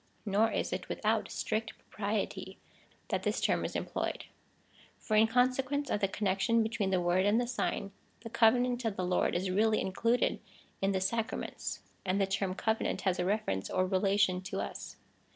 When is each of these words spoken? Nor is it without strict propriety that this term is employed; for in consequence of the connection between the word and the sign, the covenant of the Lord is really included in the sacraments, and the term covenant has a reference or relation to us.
Nor 0.25 0.49
is 0.51 0.73
it 0.73 0.89
without 0.89 1.29
strict 1.29 1.77
propriety 1.77 2.57
that 3.09 3.21
this 3.21 3.39
term 3.39 3.63
is 3.63 3.75
employed; 3.75 4.25
for 4.97 5.15
in 5.15 5.27
consequence 5.27 5.91
of 5.91 5.99
the 5.99 6.07
connection 6.07 6.63
between 6.63 6.89
the 6.89 6.99
word 6.99 7.23
and 7.23 7.39
the 7.39 7.45
sign, 7.45 7.91
the 8.21 8.29
covenant 8.31 8.83
of 8.83 8.95
the 8.95 9.05
Lord 9.05 9.35
is 9.35 9.51
really 9.51 9.79
included 9.79 10.39
in 10.81 10.91
the 10.91 11.01
sacraments, 11.01 11.81
and 12.03 12.19
the 12.19 12.25
term 12.25 12.55
covenant 12.55 13.01
has 13.01 13.19
a 13.19 13.25
reference 13.25 13.69
or 13.69 13.85
relation 13.85 14.41
to 14.41 14.59
us. 14.59 14.97